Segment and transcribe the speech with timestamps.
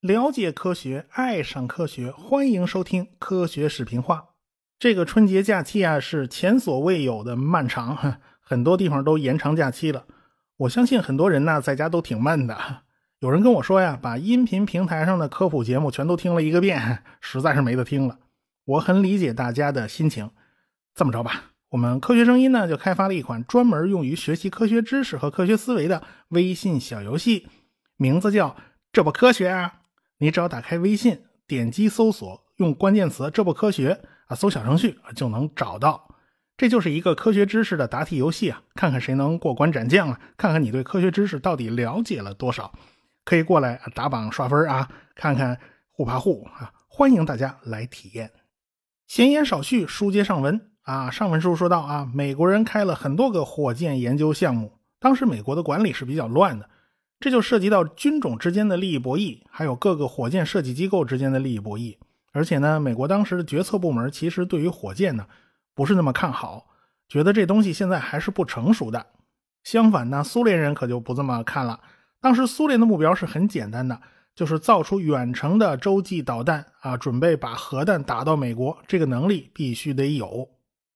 [0.00, 4.30] 了解科学，爱上科学，欢迎收听科学视频化。
[4.78, 10.06] 这个春节假期啊，是前所未有的漫长， 很多地方都延长假期了。
[10.56, 12.56] 我相信很多人呢，在家都挺闷的。
[13.20, 18.18] 有人跟我说呀，把音频平台上的科普节目全都听了一个遍，实在是没得听了。
[18.64, 20.30] 我很理解大家的心情。
[20.94, 27.46] 这么着吧，我们科学声音呢，就开发了一款专门用于学习科学知识和科学思维的微信小游戏，
[27.96, 28.56] 名字叫
[28.92, 29.74] “这不科学啊”。
[30.18, 36.12] 你只要打开微信，点击搜索，用关键词“这不科学”啊，搜小程序就能找到。
[36.56, 42.72] 这就是一个科学知识的答题游戏啊，看看谁能过关斩将啊，看看你对科学知识到底了解了多少。
[43.24, 45.60] 可以过来打榜刷分啊，看看
[45.92, 48.32] 互爬互啊，欢迎大家来体验。
[49.06, 56.68] 闲言少叙，书接上文啊，上文书说到啊，美国人开了很多个火箭研究项目，当时美国的管理是比较乱的。
[57.20, 61.96] 这就涉及到军种之间的利益博弈，还有各个火箭设计机构之间的利益博弈。
[62.32, 65.26] 而且呢，美国当时的决策部门其实对于火箭呢
[65.76, 66.66] 不是那么看好，
[67.08, 69.06] 觉得这东西现在还是不成熟的。
[69.62, 71.78] 相反呢，苏联人可就不这么看了。
[72.20, 74.00] 当时苏联的目标是很简单的，
[74.34, 78.76] 就是造出远程的洲际导弹啊，准备把核弹打到美国。
[78.88, 80.48] 这个能力必须得有。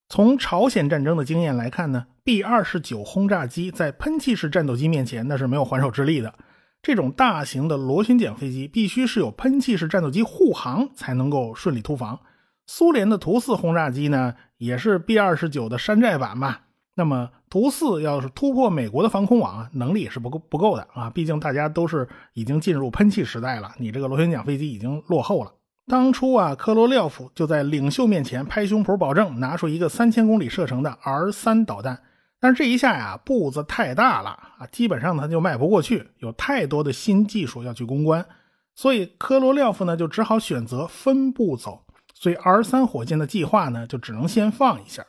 [0.07, 6.33] 从朝鲜战争的经验来看呢，B 二十九轰炸机在喷气式战斗机面前那是没有还手之力的。
[6.81, 12.19] 这种大型的螺旋桨飞机必须是有喷气式战斗机护航才能够顺利突防。
[12.67, 16.57] 苏联的图四轰炸机呢，也是 B 二十九的山寨版嘛。
[16.93, 21.09] 那么图四要是突破美国的防空网，能力也是不够不够的啊。
[21.09, 25.51] 毕竟大家都是已经进入喷气时代了，你这个螺旋桨飞机已经落后了。
[25.87, 32.01] 当初啊，科罗廖夫就在领袖面前拍胸脯保证拿出一个三千公里射程的 R 三导弹，
[32.39, 38.25] 但是这一下呀步子太大了啊，基本上他就迈不过去，有太多的新技术要去攻关，
[38.73, 45.05] 所以科罗廖夫呢就只好选择分步走，所以 R 三火箭的计划呢就只能先放一下。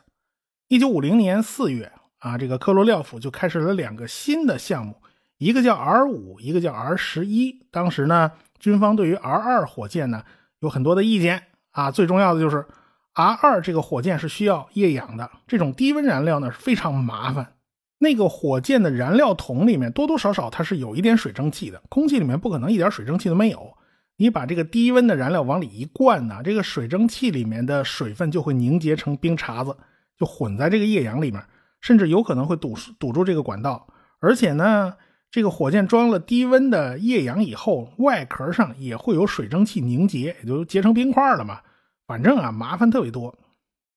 [0.69, 4.95] 一九五零年四月啊，这个科罗廖夫就开始了两个新的项目，
[5.39, 7.65] 一个叫 R 五，一个叫 R 十一。
[7.71, 10.23] 当时呢，军方对于 R 二火箭呢。
[10.67, 12.67] 有很多的意见啊，最重要的就是
[13.15, 17.53] R 二这个火箭是需要液氧的，这种低温燃料呢是非常麻烦。
[17.99, 23.75] 那个火箭的燃料桶里面多多少少它是有一点水蒸气的，空气里面不可能一点水蒸气都没有。
[24.17, 29.77] 你把这个低温的燃料往里一灌呢，这个水蒸气里面的水分就会凝结成冰碴子，
[30.19, 31.41] 就混在这个液氧里面，
[31.81, 33.87] 甚至有可能会堵堵住这个管道，
[34.19, 34.95] 而且呢。
[35.37, 41.61] 这个火箭装了低温的液氧以后，外壳上也会有水蒸气凝结，也就结成冰块了嘛。
[42.07, 43.37] 反正啊，麻烦特别多。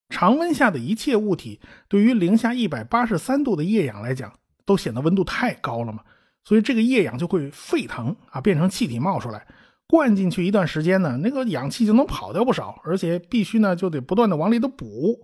[0.09, 4.33] 常温下的一切物体，对于零下一百八十三度的液氧来讲，
[4.65, 6.01] 都显得温度太高了嘛。
[6.43, 9.47] 所以这个液氧就会沸腾啊，变成气体冒出来。
[9.87, 15.17] 灌进去一段时间呢，那个氧气就能跑掉不少，而且必须呢就得不断的往里头补，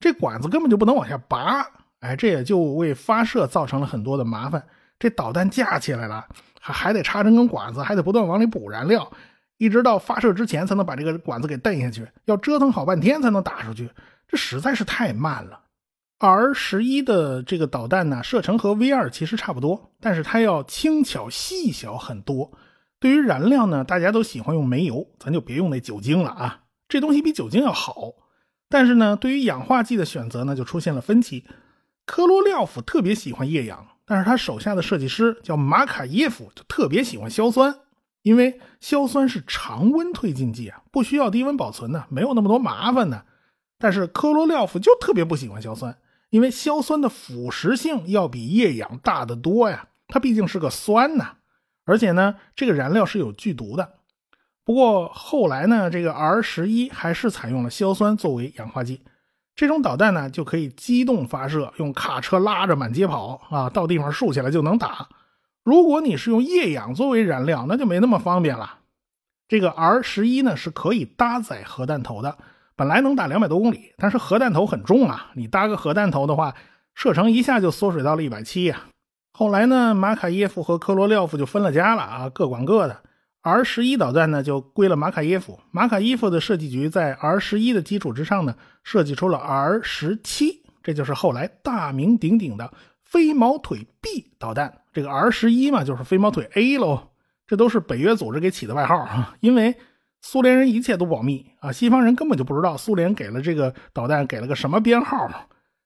[0.00, 1.62] 这管子根本就不能往下拔。
[2.00, 4.64] 哎，这也就为发射造成了很多的麻烦。
[4.98, 6.26] 这导弹架起来了，
[6.60, 9.10] 还还得插针根管子，还得不断往里补燃料，
[9.56, 13.90] 一直到发射之前才能把这个管子给蹬下去，要折腾好半天才能打出去，
[14.26, 15.60] 这实在是太慢了。
[16.18, 22.50] R 十一的这个导弹呢，射程和 V 二其实差不多，但是它要轻巧细小很多。
[22.98, 28.14] 对于燃料呢，大家都喜欢用煤油，咱就别用那酒精了啊，这东西比酒精要好。
[28.68, 31.46] 但是呢，对于氧化剂的选择呢，就出现了分歧。
[32.04, 33.86] 科罗廖夫特别喜欢液氧。
[34.08, 37.74] 但是他手下的设计师叫马卡耶夫，就特别喜欢硝酸，
[38.22, 43.24] 因为硝酸是常温推进剂啊，不需要低温保存呢，没有那么多麻烦呢。
[43.78, 45.94] 但是科罗廖夫就特别不喜欢硝酸，
[46.30, 51.34] 因为硝酸的腐蚀性要比液氧大得多呀，它毕竟是个酸呐，
[51.84, 53.96] 而且呢，这个燃料是有剧毒的。
[54.64, 59.02] 不过后来呢，这个 R 十一还是采用了硝酸作为氧化剂。
[59.58, 65.08] 这种导弹呢，就可以机动发射，用卡车拉着满街跑啊，到地方竖起来就能打。
[65.64, 68.78] 如果你是用液氧作为燃料，那就没那么方便了。
[69.48, 72.38] 这个 R 十一呢是可以搭载核弹头的，
[72.76, 76.54] 本来能打两百多公里，但是核弹头很重啊，你搭个核弹头的话，
[76.94, 78.82] 射程一下就缩水到了一百七呀。
[79.32, 83.02] 后来呢，马卡耶夫和科罗廖夫就分了家了啊，各管各的。
[83.42, 85.58] R 十一导弹呢，就归了马卡耶夫。
[85.70, 94.82] 马卡耶夫的设计局在 R 十一的基础之上呢，设计出了 R 十七，这就是后来大名鼎鼎的飞毛腿 B 导弹。
[94.92, 97.08] 这个 R 十一嘛，就是飞毛腿 A 喽。
[97.46, 99.74] 这都是北约组织给起的外号啊，因为
[100.20, 105.26] 苏联人一切都保密啊，西方人根本就不知道苏联给了这个导弹给了个什么编号。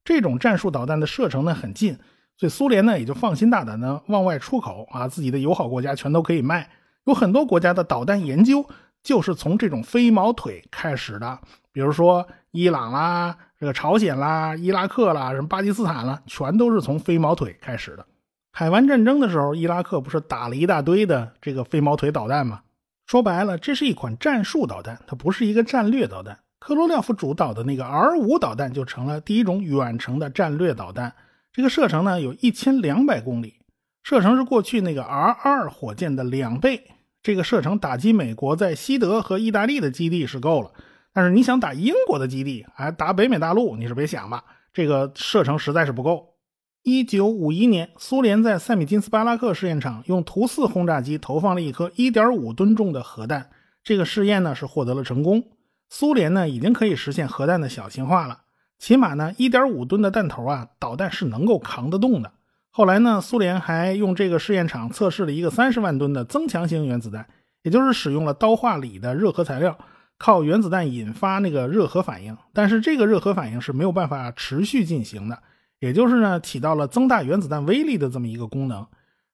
[0.05, 1.97] 这种战术导弹的射程呢很近，
[2.37, 6.69] 所以苏联呢也就放心大胆的往外出口啊，自己的友好国家全都可以卖。
[7.05, 8.65] 有很多国家的导弹研究
[9.03, 11.39] 就是从这种飞毛腿开始的，
[11.73, 18.07] 比如说伊朗啦、这个朝鲜啦、伊拉克啦、什么巴基斯坦啦，全都是从飞毛腿开始的。
[18.53, 22.61] 海湾战争的时候，伊拉克不是打了一大堆的这个飞毛腿导弹吗？
[23.07, 26.39] 说白了，这是一款战术导弹，它不是一个战略导弹。
[26.61, 31.13] 科罗廖夫主导的那个 R 五导弹就成了第一种远程的战略导弹。
[31.53, 33.57] 这个射程呢有一千两百公里，
[34.03, 36.91] 射程是过去那个 R 二火箭的两倍。
[37.23, 40.73] 这个射程打击美国在西德和意大利的基地是够了，
[41.13, 44.43] 但是你想打英国的基地，还打北美大陆，你是别想吧。
[44.73, 46.35] 这个射程实在是不够。
[46.83, 53.51] 一九五一年，苏联在塞米金斯巴拉克试验场用图四轰炸机投放了一颗一点五吨重的核弹。
[53.85, 55.45] 这个试验呢是获得了成功。
[55.89, 58.41] 苏联呢已经可以实现核弹的小型化了，
[58.81, 62.33] 起码呢一点五吨的弹头啊，导弹是能够扛得动的。
[62.75, 67.29] 后来呢，苏联还用这个试验场测试了一个三十万吨的增强型原子弹，
[67.63, 69.77] 也就是使用了刀化锂的热核材料，
[70.17, 72.35] 靠原子弹引发那个热核反应。
[72.55, 75.43] 但是这个热核反应是没有办法持续进行的，
[75.81, 78.87] 也就是呢起到了增大原子弹威力的这么一个功能。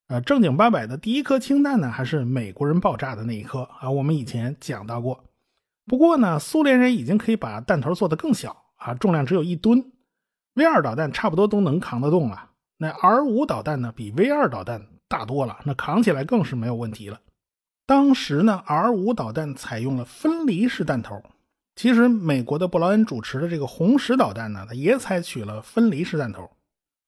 [0.09, 5.23] 呃，正经八百的第一颗氢弹呢，还是美国人爆炸的那一颗啊，我们以前讲到过。
[5.87, 9.93] 不过呢，苏联人已经可以把弹头做得更小啊，重量只有一吨
[10.55, 12.48] ，V 二导弹差不多都能扛得动了。
[12.79, 17.19] 那 R 五导弹呢，比 V 二导弹大多了，那扛起来更是没有问题了。
[17.87, 21.23] 当时呢，R 五导弹采用了分离式弹头，
[21.75, 26.49] 其实美国的布劳恩主持的这个红石导弹呢，它也采取了分离式弹头。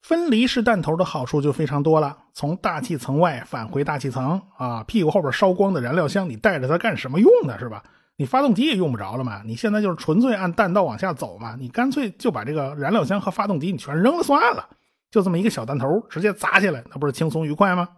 [0.02, 7.58] 分离式弹头的好处就非常多了，从大气层外返回大气层啊，屁股后边烧光的燃料箱，你带着它干什么用呢？
[7.58, 7.84] 是吧？
[8.16, 9.42] 你发动机也用不着了嘛？
[9.44, 11.54] 你现在就是纯粹按弹道往下走嘛？
[11.58, 14.66] 你干脆就把这个燃料箱和发动机你全扔了算了，
[15.10, 17.88] 就这么一个小弹头直接砸下来，那不是轻松愉快吗？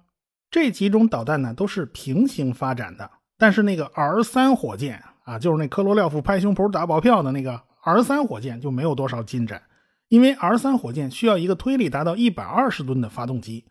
[0.51, 9.63] 这几种导弹呢都是平行发展的，但是那个 R 三火箭啊，就是那科罗廖夫拍胸脯打保票的那个 R 三火箭就没有多少进展，
[10.09, 13.65] 因为 R 三火箭需要一个推力达到一百二十吨的发动机，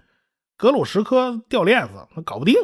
[0.58, 2.56] 格鲁什科掉链子那搞不定，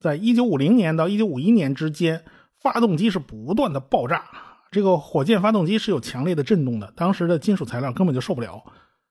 [0.00, 2.24] 在一九五零年到一九五一年之间。
[2.60, 4.24] 发动机是不断的爆炸，
[4.72, 8.60] 这个火箭发动机是有强烈的震动的，当时的金属材料根本就受不了，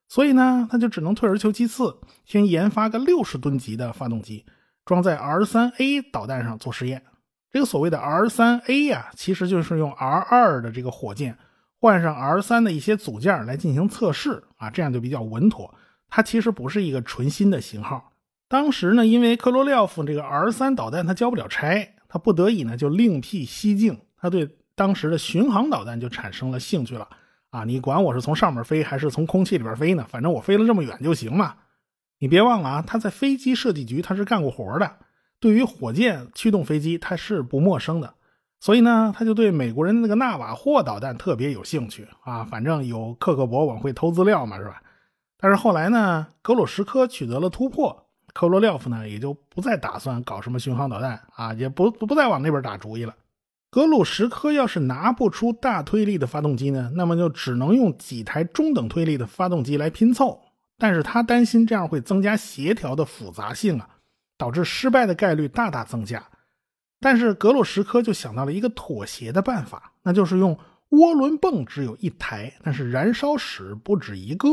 [0.08, 4.46] 所以呢，他就只能退而求其次，先研发个六十吨级的发动机，
[4.86, 7.04] 装在 R 三 A 导弹上做实验。
[7.52, 11.38] 这个所谓的 R 三 A 呀，其实就是用 R 二的这个火箭
[11.80, 15.74] 换上 R 三的一些组件来进行测试啊，这样就比较稳妥。
[16.10, 18.14] 它其实不是一个纯新的型号。
[18.48, 21.94] 当时呢，因为科罗廖夫这个 R 三导弹它交不了差。
[22.10, 24.00] 他不得已呢，就另辟蹊径。
[24.16, 27.06] 他对当时的巡航导弹就产生了兴趣了。
[27.58, 30.06] 啊，你管我是从上面飞还是从空气里边飞呢？
[30.08, 31.56] 反正我飞了这么远就行嘛。
[32.20, 34.98] 你别忘了啊，他在飞机设计局他是干过活的，
[35.40, 38.14] 对于火箭驱动飞机他是不陌生的。
[38.60, 42.44] 所以呢，他就对美国人那个纳瓦霍导弹特别有兴趣啊。
[42.44, 44.80] 反正有克格勃往会偷资料嘛，是吧？
[45.40, 48.06] 但是后来呢，格鲁什科取得了突破。
[48.34, 53.16] 科罗廖夫呢，也就不再打算搞什么巡航导弹啊，也不不再往那边打主意了。
[53.70, 60.40] 格鲁什科要是拿不出大推力的发动机呢，那么就只能用几台中等推力的发动机来拼凑。
[60.78, 63.90] 但是他担心这样会增加协调的复杂性啊，
[64.38, 66.24] 导致失败的概率大大增加。
[67.00, 70.58] 但是格鲁什科就想到了一个妥协的办法，那就是用
[70.92, 74.48] 涡轮泵只有一台，但是燃烧室不止一个。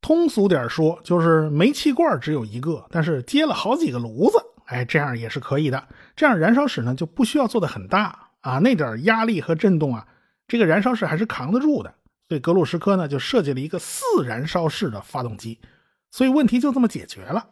[0.00, 5.82] 通俗点说，就是煤气罐只有一个，但是接了好几个炉子，哎，这样也是可以的。
[6.14, 10.06] 这样燃烧室呢就不需要做的很大啊，那点压力和震动啊，
[10.46, 11.92] 这个燃烧室还是扛得住的。
[12.28, 15.58] 所以格鲁什科呢就设计了一个四燃烧室的发动机，
[16.10, 17.46] 所以问题就这么解决了。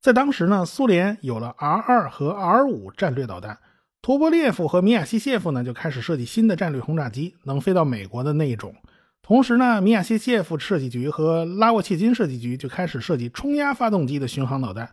[0.00, 3.58] 在当时呢，苏联有了 R 二和 R 五战略导弹，
[4.00, 8.74] 图波列夫和米亚西谢夫呢就开始设计新的战略轰炸机，能飞到美国的那一种。
[9.22, 14.90] 同时呢，米亚西谢夫设计局和拉沃切金设计局就开始设计冲压发动机的巡航导弹，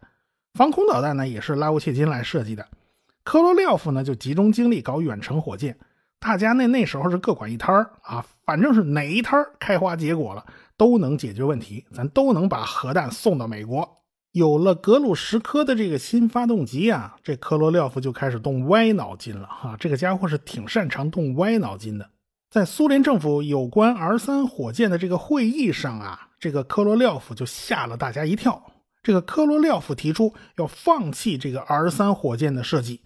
[0.56, 2.68] 防空导弹呢也是拉沃切金来设计的。
[3.26, 5.76] 科罗廖夫呢就集中精力搞远程火箭，
[6.20, 10.46] 大家那那时候是各管一摊儿啊，反正是哪一摊儿开花结果了，
[10.78, 14.04] 都能解决问题，咱都能把核弹送到美国。
[14.32, 22.08] 有了格鲁什科的这个新发动机啊，这科罗廖夫就开始动歪脑筋了哈，这个家伙是挺擅长动歪脑筋的。
[22.52, 28.62] 在苏联政府有关 R 三火箭的这个会议上啊，这个科罗廖夫就吓了大家一跳。
[29.06, 33.02] 这个科罗廖夫提出要放弃这个 R 三火箭的设计，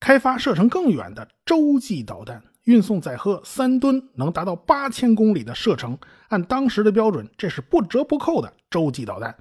[0.00, 5.96] 开发射程更远的洲际导弹，运送载荷三吨，能达到八千公里的射程。
[6.30, 9.36] 按当时的标准，这是不折不扣的洲际导弹。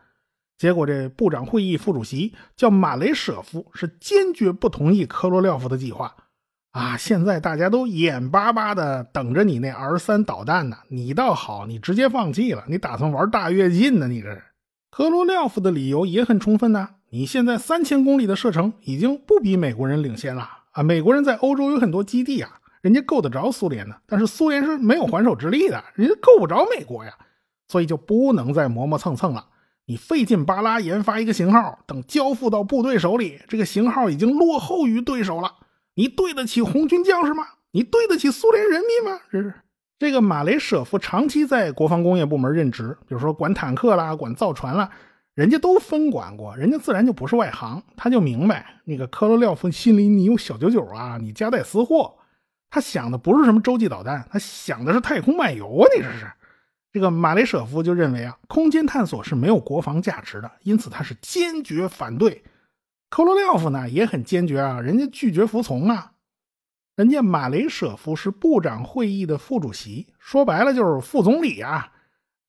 [0.55, 6.15] 结果这部长会议副主席叫马雷舍夫，是坚决不同意科罗廖夫的计划。
[6.73, 14.07] 啊，现在大家都眼巴巴的等着你那 R 三导弹呢，你倒好，你直接放弃了，你打算玩大跃进呢？
[14.07, 14.43] 你这是。
[14.89, 20.81] 科罗廖夫的理由也很充分呐，你现在三千公里的射程已经不比美国人领先了啊！
[20.81, 27.13] 美国人在欧洲有很多基地啊，人家够得着苏联的，但是苏联是没有还手之力的，人家够不着美国呀，
[27.67, 29.45] 所以就不能再磨磨蹭蹭了。
[29.85, 35.53] 你费劲巴拉研发一个型号，等交付到部队手里，这个型号已经落后于对手了。
[35.95, 37.45] 你对得起红军将士吗？
[37.71, 39.19] 你对得起苏联人民吗？
[39.31, 39.53] 这是。
[39.99, 44.89] 这个马雷舍夫长期在国防工业部门任职，比如说管坦克啦、管造船啦，
[45.33, 52.15] 人家都分管过，人家自然就不是外行，他就明白那个科罗廖夫心里你有小九九啊，你夹带私货，
[52.69, 55.87] 他想的不是什么洲际导弹，他想的是太空漫游啊！
[55.95, 56.27] 你这是，
[56.91, 62.43] 这个马雷舍夫就认为啊，空间探索是没有国防价值的，因此他是坚决反对。
[63.09, 66.11] 科罗廖夫呢也很坚决啊，人家拒绝服从啊。
[66.97, 71.91] 人家马雷舍夫是部长会议的副主席，说白了就是副总理啊。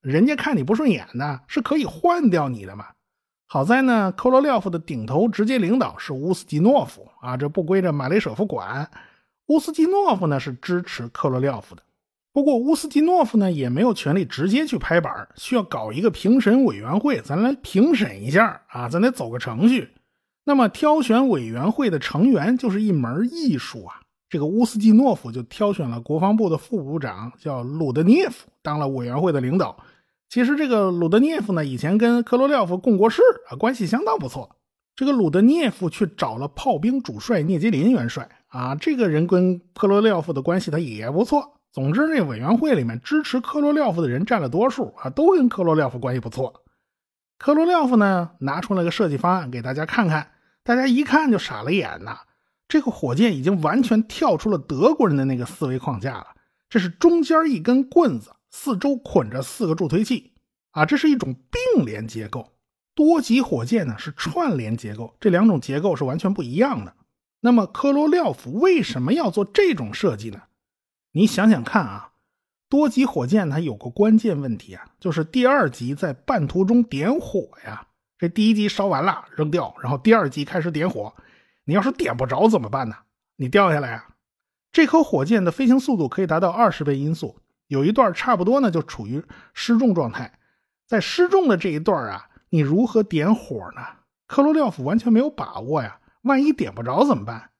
[0.00, 2.86] 人家看你不顺眼呢，是可以换掉你的嘛。
[3.46, 8.90] 好在呢，科罗廖夫的顶头直接领导是乌斯基诺夫啊，这不归这马雷舍夫管。
[9.48, 11.82] 乌斯基诺夫呢是支持科罗廖夫的，
[12.32, 19.90] 不过乌斯基诺夫呢也没有权利直接去拍板，需要搞一个评审委员会，咱来评审一下啊，咱得走个程序。
[20.44, 24.00] 那么挑选委员会的成员就是一门艺术啊。
[24.28, 29.76] 这个乌斯季诺夫就挑选了国防部的副部长，叫鲁德涅夫，当了委员会的领导。
[30.28, 34.56] 其实这个鲁德涅夫呢，以前跟科罗廖夫共过事啊，关系相当不错。
[34.94, 41.54] 这个鲁德涅夫去找了炮兵主帅聂杰林元帅啊，这个人跟科罗廖夫的关系他也不错。
[41.72, 46.64] 总之，这委员会里面支持科罗廖夫的人占了多数啊，都跟科罗廖夫关系不错。
[47.38, 50.32] 科罗廖夫呢，拿出了个设计方案给大家看看，
[50.64, 52.18] 大家一看就傻了眼呐。
[52.68, 56.26] 这个火箭已经完全跳出了德国人的那个思维框架了。
[56.68, 60.34] 这是中间一根棍子，四周捆着四个助推器，
[60.72, 62.52] 啊，这是一种并联结构。
[62.94, 66.94] 多级火箭呢是串联结构，这两种结构是完全不一样的。
[67.40, 70.42] 那么科罗廖夫为什么要做这种设计呢？
[71.12, 72.10] 你想想看啊，
[72.68, 77.86] 多级火箭它有个关键问题啊，就是第二级在半途中点火呀。
[78.18, 81.14] 这第一级烧完了扔掉，然后第二级开始点火。
[81.68, 82.96] 你要是点不着怎么办呢？
[83.36, 84.08] 你掉下来啊！
[84.72, 89.22] 这颗火箭的飞行速度可以达到二十倍音速，有一段差不多呢就处于
[89.52, 90.38] 失重状态。
[90.86, 93.82] 在失重的这一段啊，你如何点火呢？
[94.26, 97.50] 科罗廖夫完全没有把握呀，万一点不着怎么办？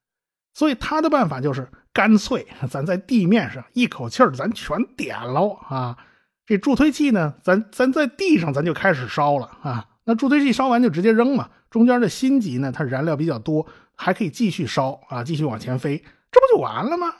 [0.55, 5.99] 所以他的办法就是干脆咱在地面上一口气儿咱全点喽啊！
[6.47, 9.87] 这助推器呢，咱咱在地上咱就开始烧了啊！
[10.05, 13.67] 那助推器烧完就直接扔嘛，中间的心级呢，它燃料比较多。
[13.99, 15.99] 还可以继续烧啊，继续往前飞，
[16.31, 17.13] 这不就完了吗？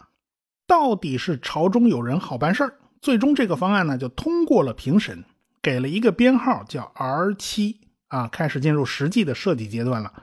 [0.67, 5.25] 到底是朝中有人好办事儿，最终这个方案呢就通过了评审，
[5.61, 10.23] 给了一个编号叫 R 七啊，开始进入实际的设计阶段了。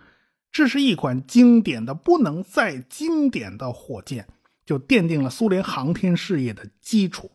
[0.51, 4.25] 这是一款经典的不能再经典的火箭，
[4.65, 7.29] 就奠定了苏联航天事业的基础。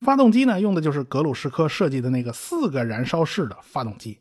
[0.00, 4.20] 发动机呢用的就是格鲁什科设计的那个四个燃烧室的发动机。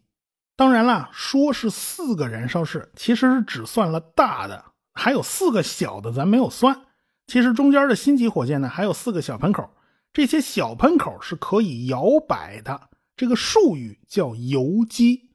[0.58, 6.82] 当然了，说是四个燃烧室，其实是只算了大的，还有四个小的，咱没有算。
[7.28, 9.70] 其实中间的星级火箭呢，还有四个小喷口，
[10.12, 12.90] 这些小喷口是可以摇摆的。
[13.16, 15.30] 这个术语叫游机，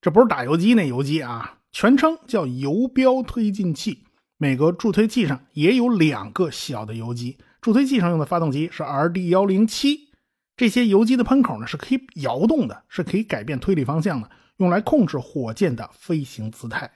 [0.00, 4.04] 这不是打游击那游击啊，全称叫游标推进器。
[4.36, 10.10] 每个助推器上也有两个小的游机，助推器上用的发动机是 RD 幺零七。
[10.56, 14.30] 这些游机的喷口呢是可以摇动的，是可以改变推力方向的。
[14.58, 16.88] 用来控制火箭的飞行姿态。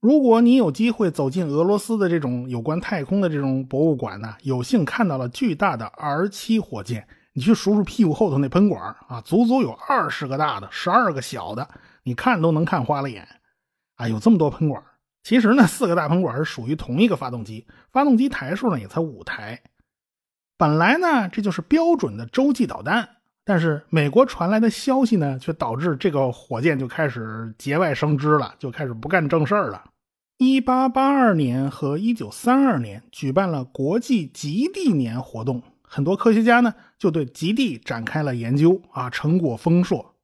[0.00, 11.68] 如果你有机会走进俄罗斯的这种有关太空的这种博物馆呢，有幸看到了巨大的 R 七火箭，你去数数屁股后头那喷管啊，足足有二十个大的，十二个小的，
[12.04, 13.26] 你看都能看花了眼。
[13.96, 14.82] 啊，有这么多喷管，
[15.22, 19.62] 其实呢，四个大喷管是属于同一个发动机，发动机台数呢也才五台。
[20.58, 23.15] 本来呢，这就是标准的洲际导弹。
[23.48, 29.84] 但是美国传来的消息呢，却导致这个火箭就开始节外生枝了，就开始不干正事儿了。
[30.38, 40.14] 一八八二年和一九三二年举办了国际极地年活动，很多科学家呢就对极地展开了研究啊，成果丰硕。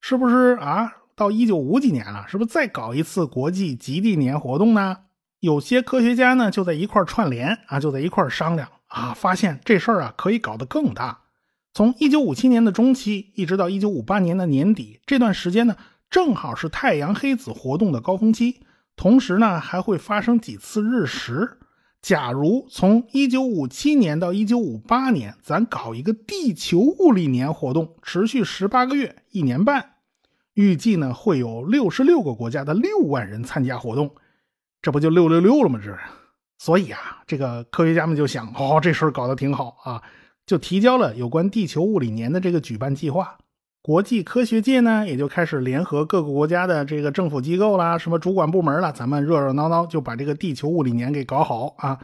[0.00, 0.92] 是不是啊？
[1.16, 4.98] 到一九五几年了，是不是再搞一次国际极地年活动呢？
[5.40, 11.18] 有些科学家呢就在一块串联啊，就在一块商量啊，发现这事儿啊可以搞得更大。
[11.78, 15.76] 从一九五七年的中期一直到一九五八年的年底，这段时间呢，
[16.10, 18.62] 正好是太阳黑子活动的高峰期，
[18.96, 21.58] 同时呢还会发生几次日食。
[22.02, 29.92] 假如从1957年到1958年，咱搞一个地球物理年活动，持续18个月，一年半，
[30.54, 34.16] 预计呢会有66个国家的6万人参加活动，
[34.82, 35.80] 这不就六六六了吗？
[35.80, 35.96] 这，
[36.58, 40.02] 所以啊，这个科学家们就想，哦，这事儿搞得挺好啊，
[40.48, 43.36] 就提交了有关地球物理年的这个举办计划。
[43.82, 51.98] 国际科学界呢，也就开始联合各个国家的这个政府机构啦，什么主管部门啦，咱们热热闹闹就把这个地球物理年给搞好啊！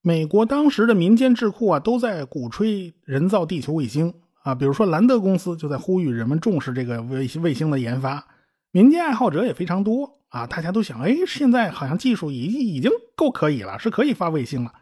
[0.00, 8.24] 美国当时的民间智库啊，都在鼓吹人造地球卫星啊，比如说兰德公司就在呼吁人们重视这个卫卫星的研发，
[8.70, 14.72] 民间爱好者也非常多啊，大家都想，哎，现在好像技术已已经够可以了，是可以发卫星了。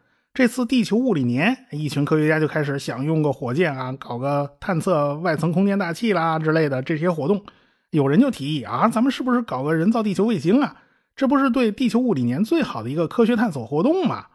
[0.40, 7.44] 这次地球物理年，一群科学家就开始想用个火箭啊，搞个探测外层空间大气啦之类的这些活动。
[7.90, 10.76] 有人就提议啊，咱们是不是搞个人造地球卫星啊？
[11.14, 14.28] 这不是对地球物理年最好的一个科学探索活动吗？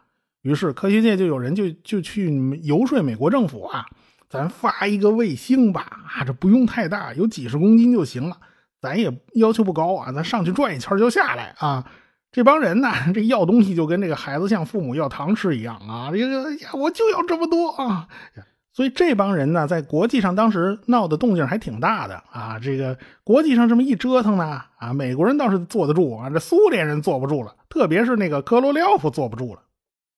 [0.44, 2.32] 于是科学界就有人就就去
[2.62, 3.88] 游说美国政府啊，
[4.30, 8.38] 咱发一个卫星吧，啊，这不用太大，有几十公斤就行了，
[8.80, 11.84] 咱也要求不高啊，咱上去转一圈就下来啊。
[12.36, 16.12] 这帮人呢，这要东西就跟这个孩子向父母要糖吃一样啊！
[16.12, 18.10] 这个呀，我就要这么多啊！
[18.74, 22.60] 所以这帮人呢，在国际上当时闹的动静还挺大的啊！
[22.62, 29.62] 这个国际上这么一折腾呢，啊，美国人倒是坐得住啊，这苏联人坐不住了，特别是那个科罗廖夫坐不住了。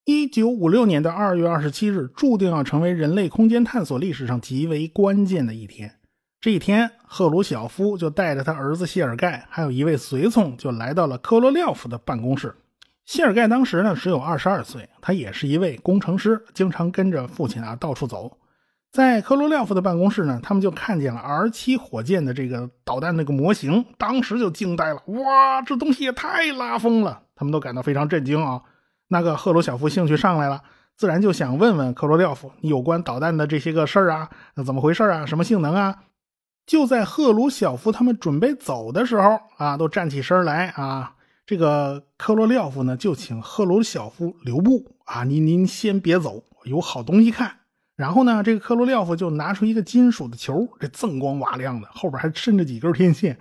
[0.05, 5.91] 一九五六年的二月二十七日，注定要成为人类空间探索历史上极为关键的一天。
[6.39, 12.55] 这一天，赫鲁晓夫就带着他儿子谢尔盖，还有一位随从，就来到了科罗廖夫的办公室。
[13.05, 18.37] 谢尔盖当时呢只有二十二岁，他也是一位工程师，经常跟着父亲啊到处走。
[18.91, 25.01] 在科罗廖夫的办公室呢，他们就看见了 R 七火箭的这个导弹那个模型，当时就惊呆了。
[25.07, 27.23] 哇，这东西也太拉风了！
[27.35, 28.61] 他们都感到非常震惊啊。
[29.07, 30.61] 那个赫鲁晓夫兴趣上来了，
[30.95, 34.29] 自然就想问问科罗廖夫，有关导弹的这些个事儿啊，
[34.63, 35.25] 怎么回事啊？
[35.25, 35.95] 什么性能啊？
[36.67, 41.15] 就在赫鲁晓夫他们准备走的时候啊，都站起身来啊。
[41.45, 47.59] 这个科罗廖夫呢，就请赫鲁晓夫留步啊，您您先别走，有好东西看。
[47.95, 53.39] 然后呢，这个科罗廖夫就拿出一个金属的球，这锃光瓦亮的，后边还伸着几根天线。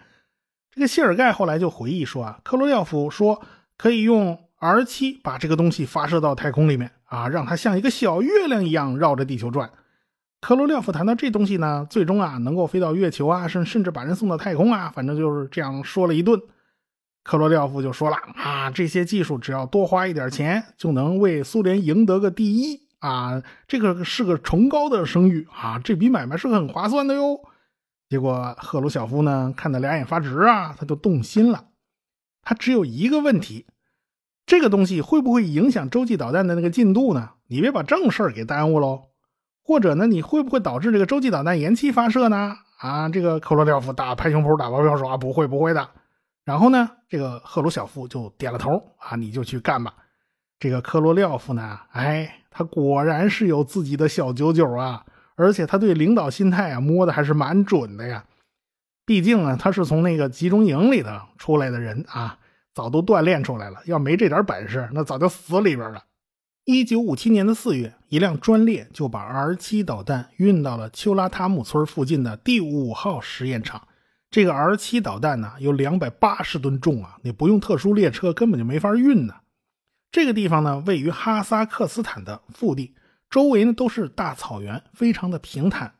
[0.70, 3.42] 这个谢尔盖后来就回忆说啊，科罗廖夫说
[3.76, 9.68] 可以用 R 七把这个东西发射到太空里面啊，让它像一个小月亮一样绕着地球转。
[10.46, 16.40] 科罗廖夫谈到这东西呢，最终啊能够飞到月球啊，甚甚至把人送到太空啊，反正就是这样说了一顿。
[17.24, 27.40] 科罗廖夫就说了啊，这些技术只要多花一点钱，就能为苏联赢得个第一啊，这个是个崇高的声誉啊，这笔买卖是很划算的哟。
[28.08, 31.64] 结果赫鲁晓夫呢看得两眼发直啊，他就动心了。
[32.42, 33.66] 他只有一个问题，
[34.46, 37.30] 这个东西会不会影响洲际导弹的那个进度呢？
[37.48, 39.06] 你别把正事儿给耽误喽。
[39.66, 42.56] 或者呢，你会不会导致这个洲际导弹延期发射呢？
[42.78, 45.88] 啊，这个科罗廖夫打拍胸脯打包票说啊，不会不会的。
[46.44, 49.92] 然后呢，这个赫鲁晓夫就点了头啊，你就去干吧。
[50.60, 58.24] 这个科罗廖夫呢，哎，他果然是有自己的小九九啊，而且他对领导心态啊摸的还是蛮准的呀。
[59.04, 62.38] 毕竟啊，他是从那个集中营里头出来的人啊，
[62.72, 63.80] 早都锻炼出来了。
[63.86, 66.04] 要没这点本事，那早就死里边了。
[66.66, 73.86] 一九五七年的四月，一辆专列就把 R 七导弹运到了丘拉塔姆村附近的第五号实验场。
[74.32, 79.34] 这个 R 七导弹呢，有两百八十吨重啊，你不用特殊列车根本就没法运呢。
[80.10, 82.96] 这个地方呢，位于哈萨克斯坦的腹地，
[83.30, 85.94] 周围呢都是大草原，非常的平坦。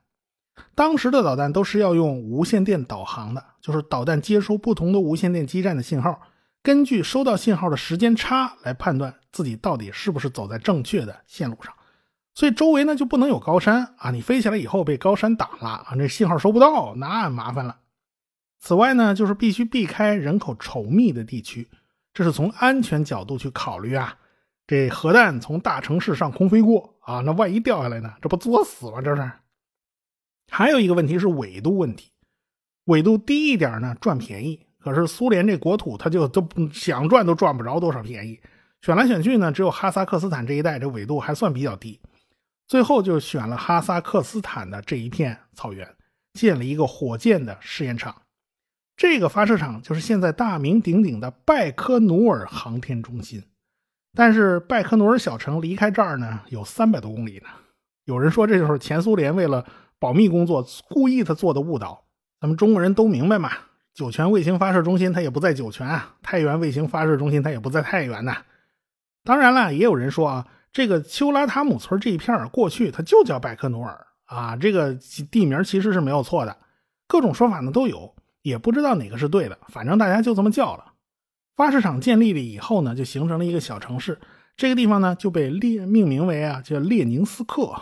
[0.74, 6.20] 当时的导弹都是要用无线电导航的，就是导弹接收不同的无线电基站的信号。
[6.66, 11.72] 根据收到信号的时间差来判断自己到底是不是走在正确的线路上，
[12.35, 17.79] 所以周围呢就不能有高山啊，你飞起来以后被高山挡了啊，这信号收不到，那麻烦了。
[18.59, 21.68] 此外呢，就是必须避开人口稠密的地区，
[22.12, 24.18] 这是从安全角度去考虑啊。
[24.66, 29.00] 这核弹从大城市上空飞过啊，那万一掉下来呢，这不作死吗？
[29.00, 29.31] 这是。
[30.50, 32.11] 还有一个问题是纬度问题，
[32.87, 34.66] 纬度低一点呢，赚便宜。
[34.87, 38.38] 可是苏联这国土，他就都想赚都赚不着多少便宜。
[38.83, 42.01] 选来选去呢，只有哈萨克斯坦这一带，这纬度还算比较低。
[42.68, 45.92] 最后就选了哈萨克斯坦的这一片草原，
[46.35, 48.14] 建了一个火箭的试验场。
[48.96, 53.42] 这个发射场就是现在大名鼎鼎的拜科努尔航天中心。
[54.14, 57.49] 但是拜科努尔小城离开这儿呢，有三百多公里呢。
[58.05, 59.66] 有人说这就是前苏联为了
[59.99, 62.05] 保密工作故意他做的误导。
[62.40, 63.51] 咱们中国人都明白嘛。
[63.96, 68.37] 酒泉卫星发射中心它也不在酒泉啊，太原卫星发射中心它也不在太原呐。
[69.24, 74.94] 当然了，也有人说啊，这个丘拉塔姆村这一片过去它就叫拜科努尔啊，这个
[75.30, 76.54] 地名其实是没有错的，
[77.09, 80.92] 各种说法呢都有，也不知道哪个是对的，反正大家就这么叫了。
[81.56, 84.20] 发射场建立了以后呢，就形成了一个小城市，
[84.59, 87.74] 这个地方呢就被列命名为啊叫列宁斯克。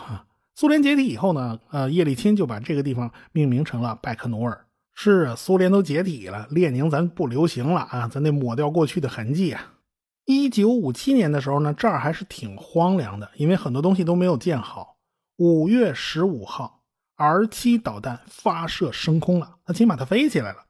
[0.55, 4.64] 苏联解体以后呢，呃叶利钦就把这个地方命名成了拜科努尔。
[4.95, 9.73] 是啊，苏联都解体了，列宁咱不流行了啊，咱得抹掉过去的痕迹啊。
[10.23, 14.95] 一九五七年的时候呢，这儿还是挺荒凉的，因为很多东西都没有建好。
[15.37, 16.81] 五月十五号
[17.17, 20.63] ，R 七导弹发射升空了，它起码它飞起来了。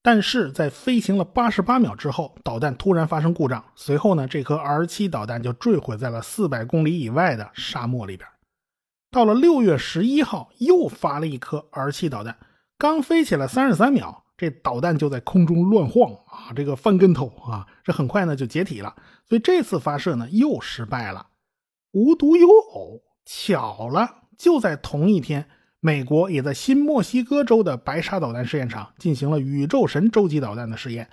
[0.00, 8.28] 但是在飞行了八十八秒之后，导弹突然发生故障，随后呢，这颗 R 七导弹就坠毁在了四百公里以外的沙漠里边。
[9.10, 12.38] 到了六月十一号，又发了一颗 R 七导弹，
[12.82, 14.24] 刚飞起来三十三秒。
[14.36, 18.92] 这导弹就在空中乱晃啊，这个翻跟头啊，这很快呢就解体了。
[19.24, 21.28] 所以这次发射呢又失败了。
[21.92, 25.46] 无独有偶，巧了，就在同一天，
[25.78, 31.08] 美国也在新墨西哥州的白沙导弹试验场进行了宇宙神洲际导弹的试验。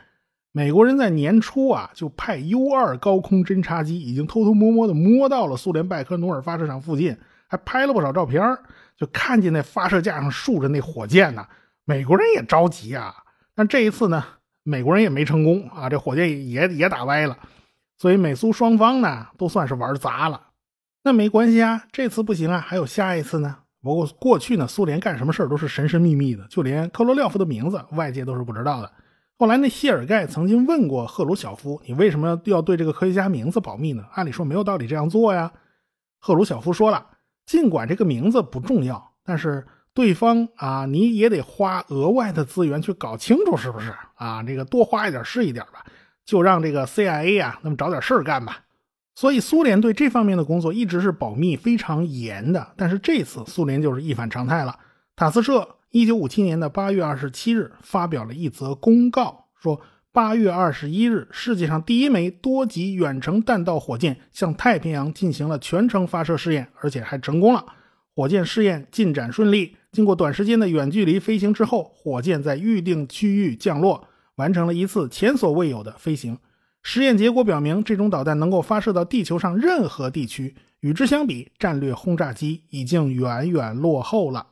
[0.52, 7.16] 美国人在年初啊就派 U 二高空侦察机，已经偷偷摸摸的摸到了苏联拜科努尔发射场附近，
[7.48, 8.42] 还拍了不少照片
[8.98, 11.46] 就看见那发射架上竖着那火箭呢。
[11.90, 13.16] 美国人也着急啊，
[13.56, 14.24] 但这一次呢，
[14.62, 17.36] 美国人也没成功啊，这火箭也也打歪了，
[17.98, 20.40] 所以美苏双方呢都算是玩砸了。
[21.04, 23.58] 那没关系啊，这次不行啊，还有下一次呢。
[23.82, 28.92] 不过过去呢，苏联干什么事都是神神秘秘的，就连科罗廖夫的名字，外界都是不知道的。
[29.40, 34.06] 后来那谢尔盖曾经问过赫鲁晓夫：“你为什么要要对这个科学家名字保密呢？
[34.14, 35.52] 按理说没有道理这样做呀。”
[36.22, 37.04] 赫鲁晓夫说了
[37.48, 44.42] ：“尽管这个名字不重要，但是。”对方啊，你也得花额外的资源去搞清楚，是不是啊？
[44.44, 45.84] 这个多花一点是一点吧，
[46.24, 48.60] 就让这个 CIA 啊，那么找点事儿干吧。
[49.16, 52.66] 所以苏联对这方面的工作一直是保密非常严的。
[52.78, 54.80] 但是这次苏联就是一反常态了。
[55.18, 59.82] 塔斯社一九五七年的八月二十七日发表了一则公告，说
[60.14, 67.66] 八月二十一日，世界上第一枚多级远程弹道火箭向太平洋进行了全程发射试验，而且还成功了。
[68.16, 69.76] 火箭试验进展顺利。
[69.92, 76.38] 经过短时间的远距离飞行之后，火箭在预定区域降落，完成了一次前所未有的飞行。
[76.82, 80.56] 实验结果表明，这种导弹能够发射到地球上任何地区。
[80.82, 84.48] 与之相比，战略轰炸机已经远远落后了。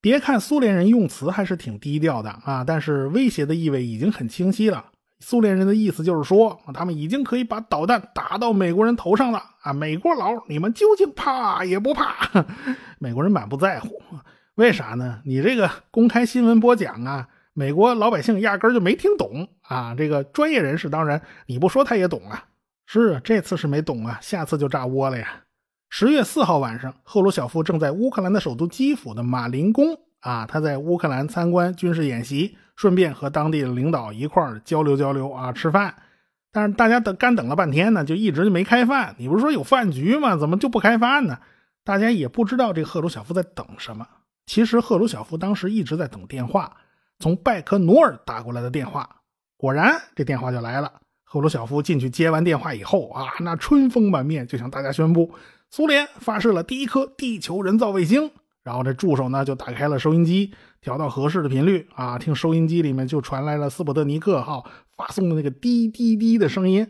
[0.00, 4.86] 别看苏联人用词还是挺低调的啊，但是威胁的意味已经很清晰了。
[5.20, 9.72] 苏联人的意思就是说，他们已经可以把导弹打到美国人头上了啊！
[9.72, 12.44] 美国佬，你们究竟怕也不怕？
[12.98, 14.02] 美国人满不在乎。
[14.56, 15.20] 为啥呢？
[15.24, 19.94] 你这个公开新闻播讲啊，美国老百姓压根就没听懂啊。
[19.96, 22.44] 这个专业人士当然你不说他也懂啊。
[22.84, 25.42] 是这次是没懂啊，下次就炸窝了呀。
[25.88, 35.94] 十月四号晚上，赫鲁晓夫正在乌克兰的首都基辅的马林宫啊，他在乌克兰参观军事演习，顺便和当地的领导一块交流交流啊，吃饭。
[36.52, 39.14] 但是大家等干等了半天呢，就一直就没开饭。
[39.16, 40.36] 你不是说有饭局吗？
[40.36, 41.38] 怎么就不开饭呢？
[41.84, 44.06] 大家也不知道这个赫鲁晓夫在等什么。
[44.46, 46.76] 其实赫鲁晓夫当时一直在等电话，
[47.18, 49.08] 从拜科努尔打过来的电话。
[49.56, 50.92] 果然，这电话就来了。
[51.24, 55.32] 赫鲁晓夫进去接完电话以后啊，那春风满面，就向大家宣布，
[55.70, 58.30] 苏联发射了第一颗地球人造卫星。
[58.64, 64.64] 然后这助手呢就打开了收音机，调到合适的频率啊，听收音机里面就传来了斯普特尼克号
[64.96, 66.88] 发送的那个滴滴滴的声音。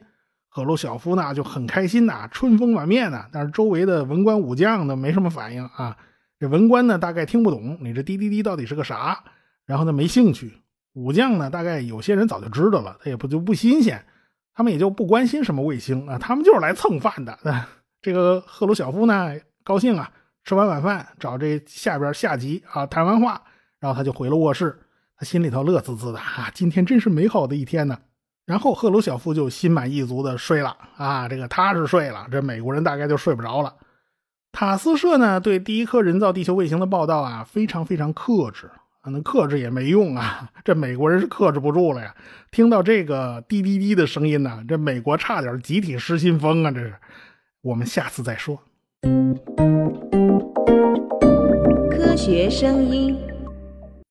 [0.48, 3.26] 赫鲁晓夫呢就很开心呐，春风满面呐。
[3.32, 5.96] 但是周围的文官武将呢没什么反应啊。
[6.42, 9.22] 这文官呢，大概听不懂你这滴滴滴到底是个啥，
[9.64, 10.52] 然后呢没兴趣。
[10.94, 14.04] 武将呢，大概有些人早就知道了，他也不就不新鲜，
[14.52, 17.38] 他们也就不关心什么卫星啊，他们就是来蹭饭的。
[18.00, 20.10] 这个赫鲁晓夫呢，高兴啊，
[20.42, 23.40] 吃完晚饭找这下边下级啊谈完话，
[23.78, 24.76] 然后他就回了卧室，
[25.16, 27.96] 他心里头乐滋滋的啊，今天真是美好的一天呢。
[28.46, 33.72] 然后赫鲁晓夫就心满意足的睡了啊，这个踏实睡了，这美国人大概就睡不着了。
[34.52, 42.14] 塔斯社呢对第一颗人造地球卫星的报道啊，非常非常克制啊，那克制也没用啊， 这美国人是克制不住了呀。
[42.50, 46.70] 听到这个滴滴滴的声音呢，这美国差点集体失心疯啊！
[46.70, 46.94] 这是，
[47.62, 48.60] 我们下次再说。
[51.90, 53.31] 科学声音。